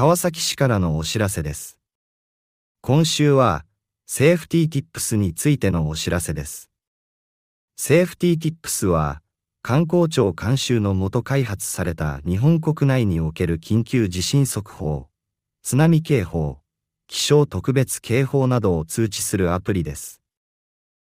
[0.00, 1.76] 川崎市からのお知らせです。
[2.82, 3.64] 今週は、
[4.06, 6.70] セーフティーティップスについてのお知らせです。
[7.76, 9.22] セーフティーティップスは、
[9.60, 15.08] 観光庁監修のもと開発された日本国内における緊急地震速報、
[15.64, 16.58] 津波警報、
[17.08, 20.22] 気象特別警報などを通知するアプリです。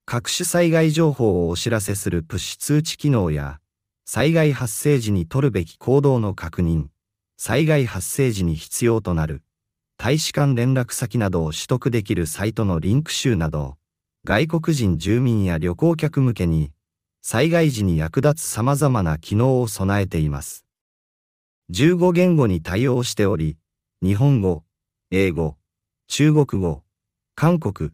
[0.07, 3.61] 各種災害情報をお知らせするプッシュ通知機能や、
[4.07, 6.87] 災害発生時に取るべき行動の確認、
[7.43, 9.43] 災害発生時に必要となる、
[9.97, 13.79] 大使館連絡先などを取得できるサイトのリンク集など、
[14.25, 16.71] 外国人住民や旅行客向けに、
[17.23, 20.67] 災害時に役立つ様々な機能を備えています。
[21.73, 23.57] 15言語に対応しており、
[24.03, 24.65] 日本語、
[25.11, 25.57] 英語、
[26.09, 26.83] 中国語、
[27.37, 27.93] 韓国、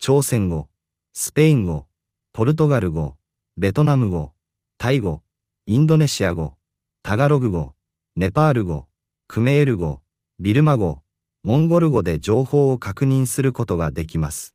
[0.00, 0.68] 朝鮮語、
[1.14, 1.86] スペイン語、
[2.34, 3.16] ポルトガル語、
[3.56, 4.34] ベトナム語、
[4.76, 5.22] タイ語、
[5.64, 6.58] インドネシア語、
[7.02, 7.72] タガログ語、
[8.14, 8.88] ネパール語、
[9.32, 10.02] クメール語、
[10.40, 11.00] ビルマ語、
[11.42, 14.54] モンゴル語で情報を確認することができます。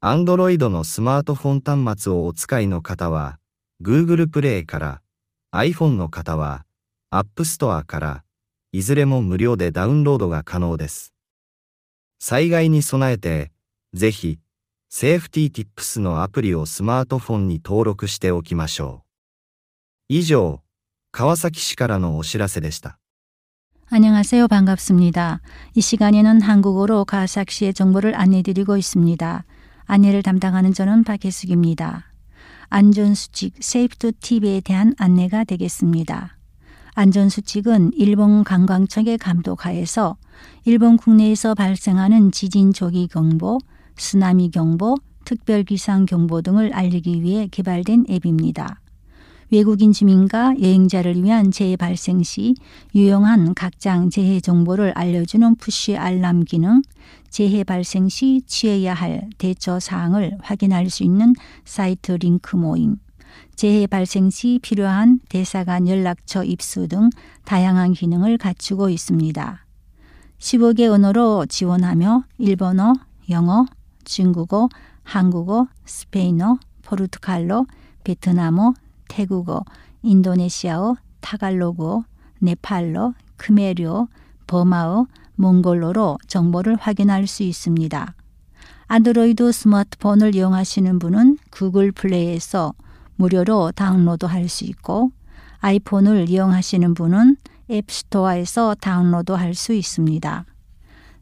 [0.00, 3.40] Android のスマートフォン端末をお使いの方は、
[3.82, 5.02] Google Play から、
[5.52, 6.64] iPhone の方は、
[7.12, 8.24] App Store から、
[8.70, 11.12] いずれも無料でダウンロードが可能です。
[12.20, 13.50] 災害に備えて、
[13.92, 14.38] ぜひ、
[14.88, 19.08] セーフティーティップスのアプリをスマートフォンに登録しておきましょう。
[20.10, 20.62] 以上、
[21.10, 23.00] 川崎市からのお知らせでした。
[23.90, 25.40] 안녕하세요 반갑습니다
[25.74, 29.44] 이 시간에는 한국어로가와사키시의 정보를 안내드리고 있습니다
[29.86, 32.14] 안내를 담당하는 저는 박혜숙입니다
[32.74, 36.36] 안전수칙 세이프트 팁에 대한 안내가 되겠습니다.
[36.94, 40.16] 안전수칙은 일본 관광청의 감독하에서
[40.64, 43.58] 일본 국내에서 발생하는 지진 조기 경보,
[43.96, 48.80] 쓰나미 경보, 특별비상 경보 등을 알리기 위해 개발된 앱입니다.
[49.50, 52.54] 외국인 주민과 여행자를 위한 재해 발생 시
[52.94, 56.82] 유용한 각장 재해 정보를 알려주는 푸시 알람 기능,
[57.30, 61.34] 재해 발생 시 취해야 할 대처 사항을 확인할 수 있는
[61.64, 62.96] 사이트 링크 모임,
[63.54, 67.10] 재해 발생 시 필요한 대사관 연락처 입수 등
[67.44, 69.64] 다양한 기능을 갖추고 있습니다.
[70.38, 72.92] 15개 언어로 지원하며 일본어,
[73.30, 73.64] 영어,
[74.04, 74.68] 중국어,
[75.02, 77.66] 한국어, 스페인어, 포르투갈어,
[78.04, 78.74] 베트남어,
[79.08, 79.64] 태국어,
[80.02, 82.04] 인도네시아어, 타갈로그어,
[82.40, 84.08] 네팔어, 크메르어,
[84.46, 85.06] 버마어,
[85.36, 88.14] 몽골어로 정보를 확인할 수 있습니다.
[88.86, 92.74] 안드로이드 스마트폰을 이용하시는 분은 구글 플레이에서
[93.16, 95.10] 무료로 다운로드할 수 있고
[95.60, 97.36] 아이폰을 이용하시는 분은
[97.70, 100.44] 앱스토어에서 다운로드할 수 있습니다.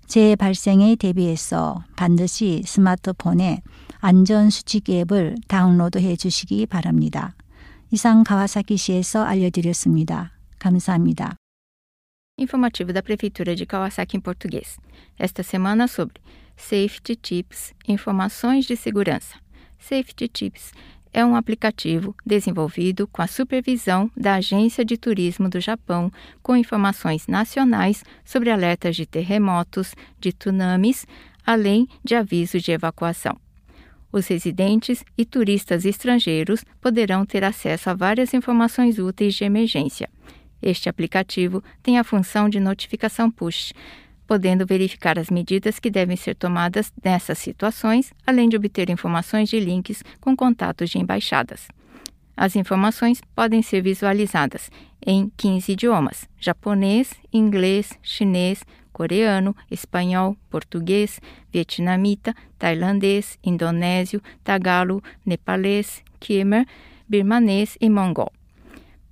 [0.06, 3.62] 재발생에 대비해서 반드시 스마트폰에
[4.00, 7.34] 안전수칙 앱을 다운로드해 주시기 바랍니다.
[7.91, 10.31] 이상 가와사키시에서 알려드렸습니다.
[10.59, 11.37] 감사합니다.
[12.37, 14.77] Informativo da Prefeitura de Kawasaki em português.
[15.17, 16.21] Esta semana sobre
[16.55, 19.37] Safety Tips, informações de segurança.
[19.79, 20.71] Safety Tips
[21.13, 26.11] é um aplicativo desenvolvido com a supervisão da Agência de Turismo do Japão,
[26.43, 31.07] com informações nacionais sobre alertas de terremotos, de tsunamis,
[31.45, 33.35] além de avisos de evacuação.
[34.12, 40.10] Os residentes e turistas estrangeiros poderão ter acesso a várias informações úteis de emergência.
[40.60, 43.72] Este aplicativo tem a função de notificação push,
[44.26, 49.58] podendo verificar as medidas que devem ser tomadas nessas situações, além de obter informações de
[49.58, 51.66] links com contatos de embaixadas.
[52.36, 54.70] As informações podem ser visualizadas
[55.04, 61.20] em 15 idiomas: japonês, inglês, chinês, coreano, espanhol, português,
[61.50, 66.66] vietnamita, tailandês, indonésio, tagalo, nepalês, khmer,
[67.08, 68.32] birmanês e mongol.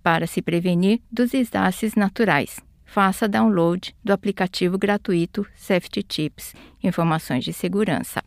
[0.02, 7.52] Para se prevenir dos desastres naturais, faça download do aplicativo gratuito Safety Tips Informações de
[7.52, 8.22] Segurança.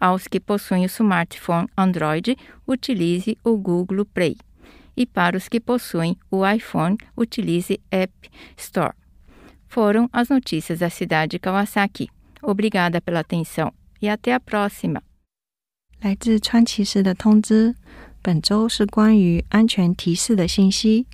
[0.00, 2.36] Aos que possuem o smartphone Android,
[2.66, 4.36] utilize o Google Play.
[4.96, 8.12] E para os que possuem o iPhone, utilize App
[8.56, 8.94] Store.
[9.68, 12.08] Foram as notícias da cidade de Kawasaki.
[12.42, 15.02] Obrigada pela atenção e até a próxima.
[16.00, 17.74] 来自川崎市的通知，
[18.22, 21.06] 本周是关于安全提示的信息。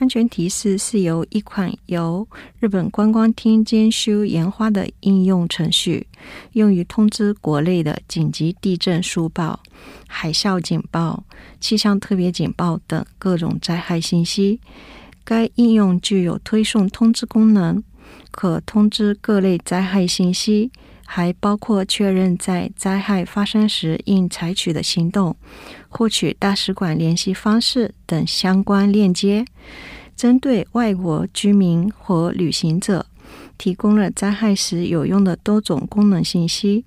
[0.00, 2.26] 安全提示是由一款由
[2.58, 6.06] 日本观光厅监修研发的应用程序，
[6.52, 9.60] 用于通知国内的紧急地震速报、
[10.08, 11.22] 海啸警报、
[11.60, 14.58] 气象特别警报等各种灾害信息。
[15.22, 17.82] 该应用具有推送通知功能，
[18.30, 20.70] 可通知各类灾害信息，
[21.04, 25.36] 还包括确认在灾害发生时应采取的行动。
[25.90, 29.44] 获取大使馆联系方式等相关链接。
[30.16, 33.04] 针对外国居民或旅行者，
[33.58, 36.84] 提供了灾害时有用的多种功能信息。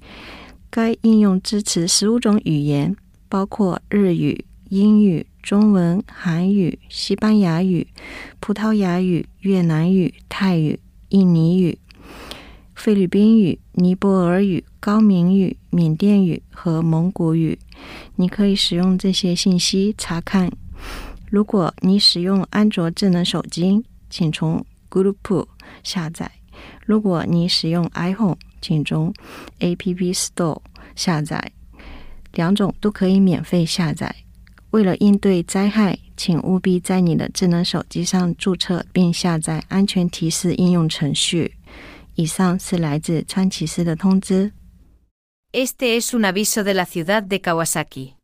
[0.69, 2.95] 该应用支持十五种语言，
[3.29, 7.87] 包括日语、英语、中文、韩语、西班牙语、
[8.39, 10.79] 葡萄牙语、越南语、泰语、
[11.09, 11.77] 印尼语、
[12.83, 17.57] 菲律宾语、尼泊尔语、高明语、缅甸语和蒙古语。
[18.17, 20.51] 你可以使用这些信息查看。
[21.31, 25.47] 如果你使用安卓智能手机，请从 Group
[25.81, 26.27] 下载；
[26.85, 29.13] 如果你使用 iPhone，请从
[29.61, 30.59] App Store
[30.93, 31.53] 下载。
[32.33, 34.13] 两种都可以免费下载。
[34.71, 41.53] 为了应对灾害，请务必在你的智能手机上注册并下载安全提示应用程序。
[42.14, 44.52] 以上是来自川崎市的通知。
[45.52, 48.16] Este es un aviso de la ciudad de Kawasaki.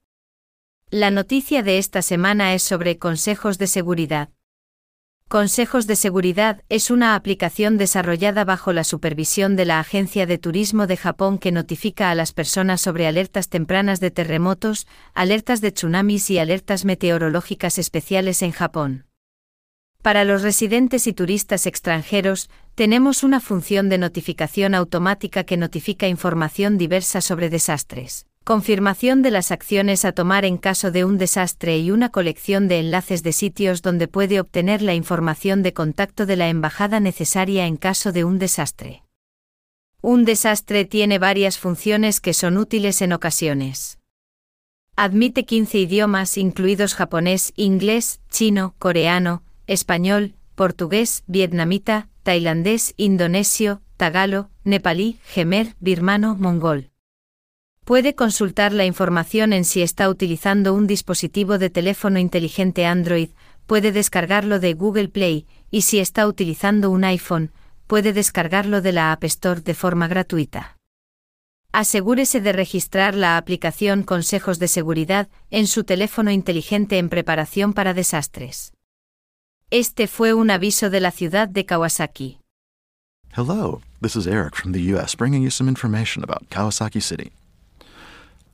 [0.90, 4.28] La noticia de esta semana es sobre consejos de seguridad.
[5.28, 10.86] Consejos de Seguridad es una aplicación desarrollada bajo la supervisión de la Agencia de Turismo
[10.86, 16.31] de Japón que notifica a las personas sobre alertas tempranas de terremotos, alertas de tsunamis
[16.31, 19.06] y alertas meteorológicas especiales en Japón.
[20.01, 26.77] Para los residentes y turistas extranjeros, tenemos una función de notificación automática que notifica información
[26.77, 31.91] diversa sobre desastres confirmación de las acciones a tomar en caso de un desastre y
[31.91, 36.49] una colección de enlaces de sitios donde puede obtener la información de contacto de la
[36.49, 39.03] embajada necesaria en caso de un desastre.
[40.01, 43.99] Un desastre tiene varias funciones que son útiles en ocasiones.
[44.95, 55.19] Admite 15 idiomas incluidos japonés, inglés, chino, coreano, español, portugués, vietnamita, tailandés, indonesio, tagalo, nepalí,
[55.24, 56.89] gemer, birmano, mongol.
[57.86, 63.30] Puede consultar la información en si está utilizando un dispositivo de teléfono inteligente Android,
[63.68, 67.51] puede descargarlo de Google Play, y si está utilizando un iPhone,
[67.86, 70.77] puede descargarlo de la App Store de forma gratuita.
[71.71, 77.94] Asegúrese de registrar la aplicación Consejos de Seguridad en su teléfono inteligente en preparación para
[77.94, 78.74] desastres.
[79.71, 82.39] Este fue un aviso de la ciudad de Kawasaki.
[83.33, 87.31] Hello, this is Eric from the US bringing you some information about Kawasaki City.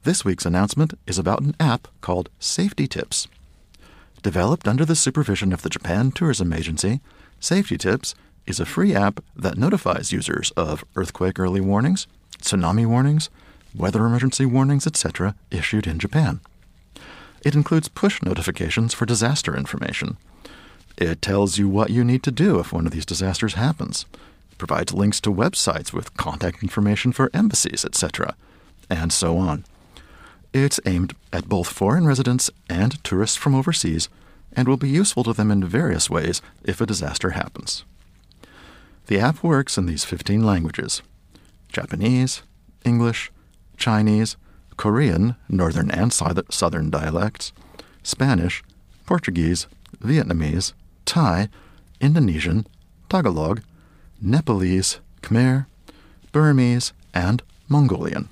[0.03, 3.29] This week's announcement is about an app called Safety Tips.
[4.23, 6.99] Developed under the supervision of the Japan Tourism Agency,
[7.39, 8.13] Safety Tips
[8.45, 12.07] is a free app that notifies users of earthquake early warnings,
[12.41, 13.29] tsunami warnings,
[13.73, 16.41] weather emergency warnings, etc., issued in Japan.
[17.45, 20.17] It includes push notifications for disaster information.
[20.97, 24.05] It tells you what you need to do if one of these disasters happens.
[24.51, 28.35] It provides links to websites with contact information for embassies, etc.,
[28.89, 29.65] and so on.
[30.53, 34.07] It's aimed at both foreign residents and tourists from overseas
[34.53, 37.83] and will be useful to them in various ways if a disaster happens.
[39.07, 41.01] The app works in these 15 languages
[41.67, 42.41] Japanese,
[42.85, 43.31] English,
[43.75, 44.37] Chinese,
[44.77, 47.51] Korean, northern and southern dialects,
[48.01, 48.63] Spanish,
[49.05, 49.67] Portuguese,
[50.01, 50.73] Vietnamese,
[51.05, 51.49] Thai,
[52.01, 52.67] Indonesian,
[53.09, 53.61] Tagalog,
[54.21, 55.65] Nepalese, Khmer,
[56.31, 58.29] Burmese, and Mongolian.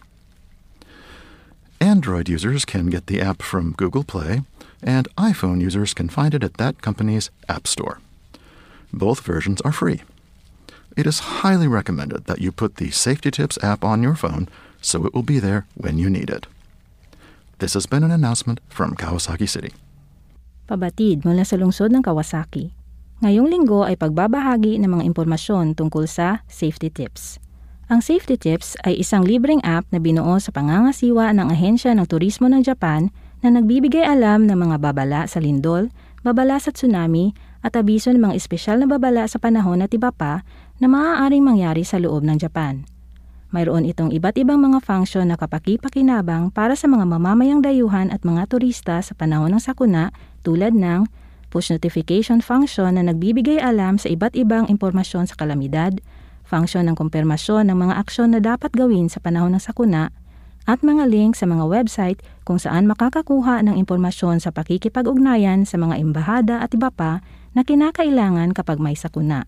[1.80, 4.42] Android users can get the app from Google Play,
[4.82, 8.00] and iPhone users can find it at that company's App Store.
[8.92, 10.02] Both versions are free.
[10.96, 14.48] It is highly recommended that you put the Safety Tips app on your phone
[14.82, 16.46] so it will be there when you need it.
[17.60, 19.72] This has been an announcement from Kawasaki City.
[20.64, 22.72] Pabatid mula sa lungsod ng Kawasaki.
[23.24, 27.44] Ngayong linggo ay pagbabahagi ng mga impormasyon tungkol sa safety tips.
[27.92, 32.48] Ang Safety Tips ay isang libreng app na binuo sa pangangasiwa ng Ahensya ng Turismo
[32.48, 33.12] ng Japan
[33.44, 35.92] na nagbibigay alam ng mga babala sa lindol,
[36.24, 40.48] babala sa tsunami at abiso ng mga espesyal na babala sa panahon at iba pa
[40.80, 42.88] na maaaring mangyari sa loob ng Japan.
[43.54, 48.50] Mayroon itong iba't ibang mga function na kapakipakinabang para sa mga mamamayang dayuhan at mga
[48.50, 50.10] turista sa panahon ng sakuna
[50.42, 51.06] tulad ng
[51.54, 56.02] push notification function na nagbibigay alam sa iba't ibang impormasyon sa kalamidad,
[56.42, 60.10] function ng kumpirmasyon ng mga aksyon na dapat gawin sa panahon ng sakuna,
[60.66, 66.02] at mga link sa mga website kung saan makakakuha ng impormasyon sa pakikipag-ugnayan sa mga
[66.02, 67.22] embahada at iba pa
[67.54, 69.46] na kinakailangan kapag may sakuna.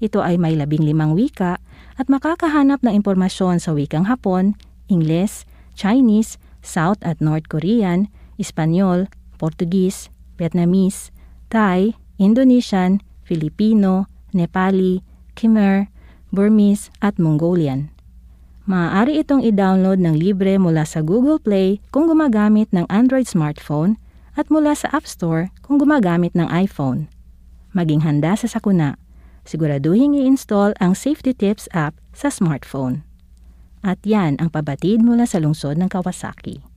[0.00, 1.60] Ito ay may labing limang wika
[2.00, 4.56] at makakahanap ng impormasyon sa wikang Hapon,
[4.88, 5.44] Ingles,
[5.76, 8.08] Chinese, South at North Korean,
[8.40, 10.08] Espanyol, Portuguese,
[10.40, 11.12] Vietnamese,
[11.52, 15.04] Thai, Indonesian, Filipino, Nepali,
[15.36, 15.92] Khmer,
[16.32, 17.92] Burmese at Mongolian.
[18.64, 23.98] Maaari itong i-download ng libre mula sa Google Play kung gumagamit ng Android smartphone
[24.38, 27.10] at mula sa App Store kung gumagamit ng iPhone.
[27.74, 28.94] Maging handa sa sakuna.
[29.44, 33.02] Siguraduhin i-install ang Safety Tips app sa smartphone.
[33.80, 36.69] At yan ang pabatid mula sa lungsod ng Kawasaki.